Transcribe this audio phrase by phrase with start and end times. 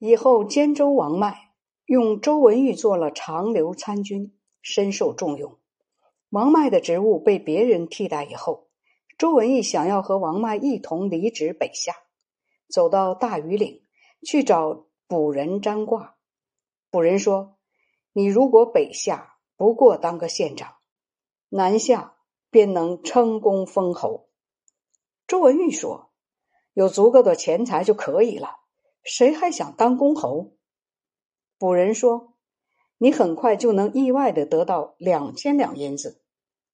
[0.00, 1.50] 以后兼州王迈
[1.84, 4.32] 用周文玉做了长留参军，
[4.62, 5.58] 深受重用。
[6.28, 8.68] 王迈的职务被别人替代以后，
[9.18, 11.94] 周文玉想要和王迈一同离职北下，
[12.68, 13.82] 走到大庾岭
[14.24, 16.14] 去找卜人占卦。
[16.92, 17.56] 卜人说
[18.12, 20.74] ：“你如果北下，不过当个县长；
[21.48, 22.14] 南下，
[22.50, 24.28] 便能称功封侯。”
[25.26, 26.12] 周文玉说
[26.72, 28.57] ：“有足够的钱财就可以了。”
[29.02, 30.56] 谁还想当公侯？
[31.58, 32.34] 卜人说
[32.98, 36.22] ：“你很快就能意外的得到两千两银子。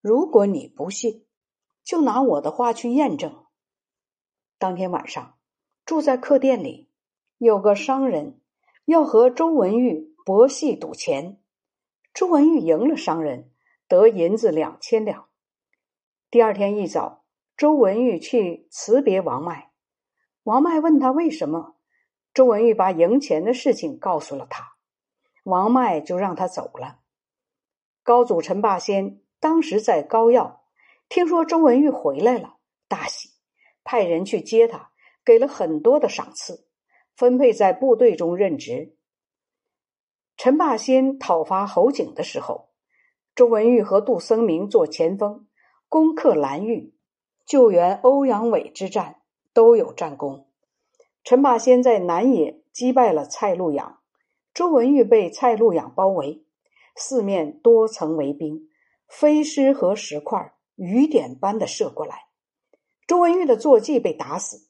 [0.00, 1.26] 如果你不信，
[1.82, 3.46] 就拿我的话去验证。”
[4.58, 5.38] 当天晚上，
[5.84, 6.90] 住在客店里，
[7.38, 8.40] 有个商人
[8.84, 11.40] 要和周文玉博戏赌钱。
[12.12, 13.50] 周文玉赢了商人，
[13.86, 15.28] 得银子两千两。
[16.30, 17.24] 第二天一早，
[17.56, 19.70] 周文玉去辞别王迈。
[20.42, 21.77] 王迈问他为什么。
[22.38, 24.76] 周文玉把赢钱的事情告诉了他，
[25.42, 27.00] 王迈就让他走了。
[28.04, 30.62] 高祖陈霸先当时在高要，
[31.08, 33.30] 听说周文玉回来了，大喜，
[33.82, 34.92] 派人去接他，
[35.24, 36.68] 给了很多的赏赐，
[37.16, 38.96] 分配在部队中任职。
[40.36, 42.68] 陈霸先讨伐侯景的时候，
[43.34, 45.48] 周文玉和杜僧明做前锋，
[45.88, 46.94] 攻克蓝玉，
[47.44, 49.22] 救援欧阳伟之战
[49.52, 50.47] 都有战功。
[51.24, 53.98] 陈霸先在南野击败了蔡路养，
[54.54, 56.44] 周文玉被蔡路养包围，
[56.96, 58.68] 四面多层围兵，
[59.08, 62.28] 飞狮和石块雨点般的射过来。
[63.06, 64.68] 周文玉的坐骑被打死，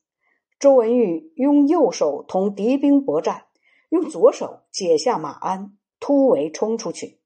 [0.59, 3.47] 周文玉用右手同敌兵搏战，
[3.91, 7.21] 用左手解下马鞍，突围冲出去。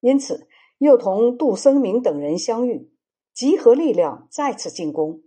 [0.00, 0.48] 因此，
[0.78, 2.92] 又同杜僧明等人相遇，
[3.32, 5.22] 集合力量再次进攻，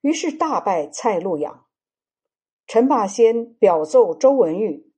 [0.00, 1.66] 于是大败蔡路养。
[2.68, 4.92] 陈霸先表奏周文玉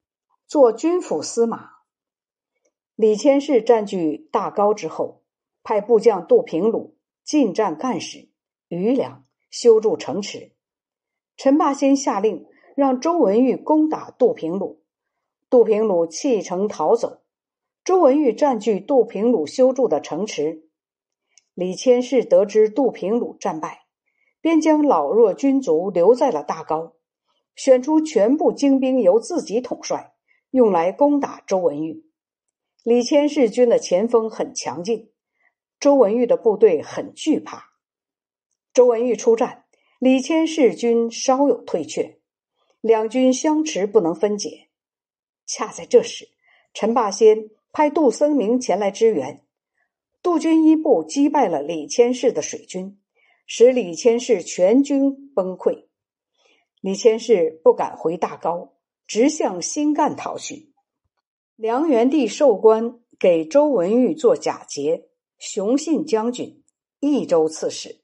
[0.45, 1.71] 做军府司马。
[2.97, 5.23] 李千世占据大高之后，
[5.63, 8.29] 派部将杜平鲁进占干使
[8.67, 10.51] 余良，修筑城池。
[11.37, 12.45] 陈霸先下令
[12.75, 14.83] 让周文玉攻打杜平鲁，
[15.49, 17.23] 杜平鲁弃城逃走。
[17.85, 20.65] 周文玉占据杜平鲁修筑的城池。
[21.55, 23.85] 李千世得知杜平鲁战败，
[24.41, 26.95] 便将老弱军卒留在了大高。
[27.55, 30.13] 选出全部精兵由自己统帅，
[30.51, 32.05] 用来攻打周文玉。
[32.83, 35.11] 李谦世军的前锋很强劲，
[35.79, 37.71] 周文玉的部队很惧怕。
[38.73, 39.65] 周文玉出战，
[39.99, 42.21] 李谦世军稍有退却，
[42.81, 44.69] 两军相持不能分解。
[45.45, 46.29] 恰在这时，
[46.73, 49.45] 陈霸先派杜僧明前来支援，
[50.23, 52.99] 杜军一部击败了李谦世的水军，
[53.45, 55.90] 使李谦世全军崩溃。
[56.81, 58.73] 李千世不敢回大高，
[59.07, 60.73] 直向新干逃去。
[61.55, 66.65] 梁元帝授官给周文玉做假节、雄信将军、
[66.99, 68.01] 益州刺史。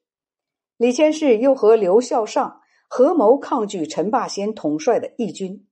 [0.76, 5.66] 李千世又和刘孝尚合谋抗拒陈霸先统帅的义军。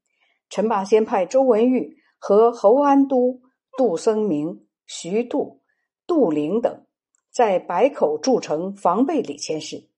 [0.49, 3.43] 陈霸先派周文玉和侯安都、
[3.77, 5.61] 杜僧明、徐度、
[6.07, 6.87] 杜陵等
[7.31, 9.91] 在白口筑城防备李千世。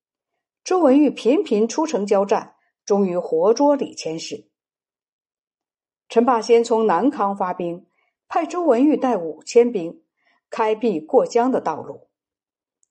[0.64, 2.54] 周文玉频频出城交战。
[2.86, 4.48] 终于活捉李谦氏。
[6.08, 7.86] 陈霸先从南康发兵，
[8.28, 10.04] 派周文玉带五千兵，
[10.48, 12.08] 开辟过江的道路。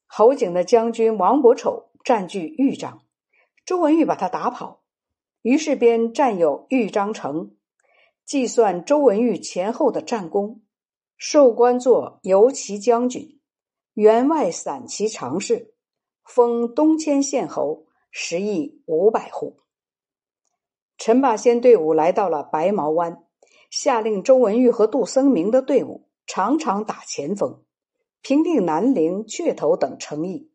[0.05, 3.05] 侯景的将军王伯丑占据豫章，
[3.65, 4.83] 周文玉把他打跑，
[5.41, 7.55] 于是便占有豫章城。
[8.25, 10.61] 计算周文玉前后的战功，
[11.15, 13.39] 授官做游骑将军、
[13.93, 15.73] 员外散骑常侍，
[16.23, 19.61] 封东迁县侯，食邑五百户。
[20.97, 23.23] 陈霸先队伍来到了白毛湾，
[23.69, 27.63] 下令周文玉和杜僧明的队伍常常打前锋，
[28.21, 30.49] 平定南陵、阙头等城邑。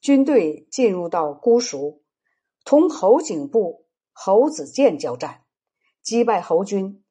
[0.00, 2.02] 军队进入到姑熟，
[2.64, 5.42] 同侯景部侯子建交战，
[6.02, 7.02] 击败侯军。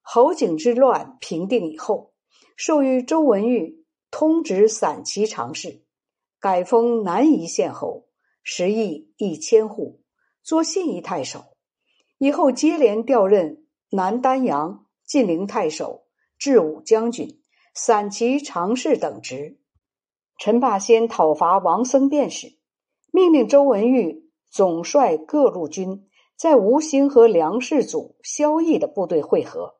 [0.00, 2.12] 侯景之乱平定以后，
[2.56, 5.82] 授予周文玉通直散骑常侍，
[6.38, 8.06] 改封南夷县侯，
[8.44, 10.00] 食邑一千户，
[10.44, 11.55] 做信义太守。
[12.18, 16.04] 以后接连调任南丹阳、晋陵太守、
[16.38, 17.40] 治武将军、
[17.74, 19.58] 散骑常侍等职。
[20.38, 22.58] 陈霸先讨伐王僧辩时，
[23.12, 29.76] 命令周文玉总率各路军在吴兴和梁世祖萧绎的部队会合，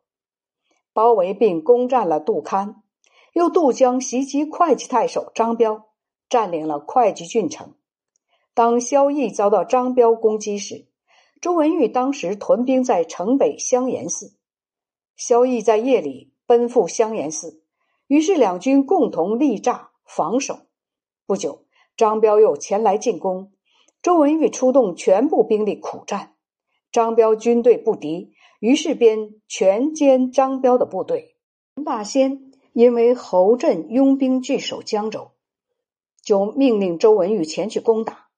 [0.93, 2.83] 包围并攻占了杜堪，
[3.35, 5.89] 又渡江袭击会稽太守张彪，
[6.29, 7.75] 占领了会稽郡城。
[8.55, 10.86] 当萧绎遭到张彪攻击时，
[11.41, 14.35] 周文玉当时屯兵在城北香岩寺，
[15.17, 17.63] 萧绎在夜里奔赴香岩寺，
[18.07, 20.61] 于是两军共同立栅防守。
[21.27, 21.67] 不久，
[21.97, 23.53] 张彪又前来进攻，
[24.03, 26.35] 周文玉出动全部兵力苦战，
[26.91, 31.37] 张彪军队不敌，于是便全歼张彪的部队。
[31.75, 35.33] 陈霸先因为侯震拥兵据守江州，
[36.23, 38.29] 就命令周文玉前去攻打。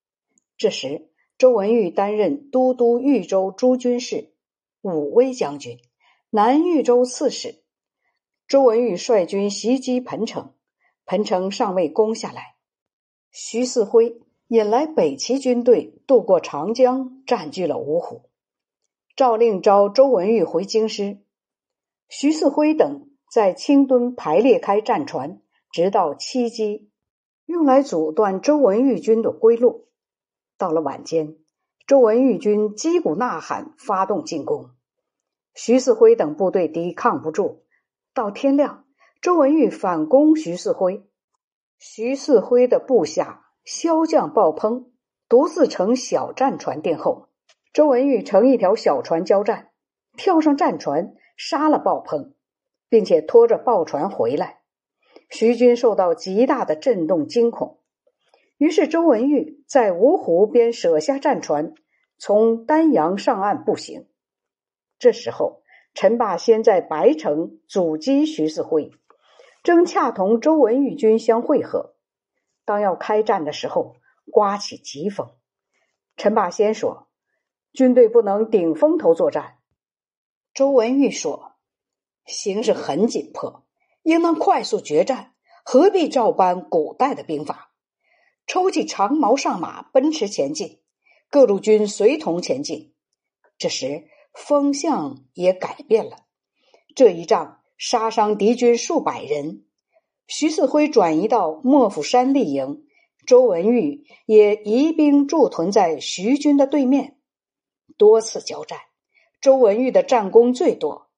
[0.56, 4.32] 这时，周文玉担任都督豫州诸军事、
[4.82, 5.78] 武威将军、
[6.30, 7.62] 南豫州刺史。
[8.48, 10.52] 周文玉率军袭击彭城，
[11.06, 12.56] 彭城尚未攻下来，
[13.30, 18.22] 徐四辉引来北齐军队渡过长江，占据了芜湖。
[19.14, 21.18] 诏令召周文玉回京师。
[22.08, 26.90] 徐四辉等在清墩排列开战船，直到七基，
[27.46, 29.86] 用来阻断周文玉军的归路。
[30.58, 31.36] 到了晚间，
[31.86, 34.70] 周文玉军击鼓呐喊，发动进攻。
[35.54, 37.64] 徐四辉等部队抵抗不住。
[38.12, 38.84] 到天亮，
[39.22, 41.08] 周文玉反攻徐四辉。
[41.78, 44.90] 徐四辉的部下骁将鲍鹏
[45.28, 47.28] 独自乘小战船殿后，
[47.72, 49.70] 周文玉乘一条小船交战，
[50.16, 52.34] 跳上战船杀了鲍鹏，
[52.88, 54.58] 并且拖着鲍船回来。
[55.30, 57.78] 徐军受到极大的震动惊恐。
[58.58, 61.74] 于是，周文玉在芜湖边舍下战船，
[62.18, 64.08] 从丹阳上岸步行。
[64.98, 65.62] 这时候，
[65.94, 68.90] 陈霸先在白城阻击徐四辉，
[69.62, 71.94] 正恰同周文玉军相会合。
[72.64, 73.94] 当要开战的时候，
[74.30, 75.30] 刮起疾风。
[76.16, 77.06] 陈霸先说
[77.72, 79.58] ：“军队不能顶风头作战。”
[80.52, 81.52] 周文玉说
[82.26, 83.64] ：“形势很紧迫，
[84.02, 85.32] 应当快速决战，
[85.64, 87.67] 何必照搬古代的兵法？”
[88.48, 90.80] 抽起长矛上马，奔驰前进，
[91.30, 92.94] 各路军随同前进。
[93.58, 96.24] 这时风向也改变了。
[96.96, 99.66] 这一仗杀伤敌军数百人，
[100.26, 102.86] 徐四辉转移到莫府山立营，
[103.26, 107.18] 周文玉也移兵驻屯在徐军的对面。
[107.98, 108.78] 多次交战，
[109.42, 111.10] 周文玉的战功最多，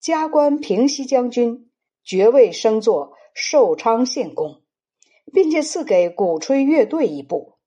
[0.00, 1.72] 加官平西将军，
[2.04, 4.62] 爵位升作寿昌县公。
[5.32, 7.57] 并且赐给鼓吹乐队一部。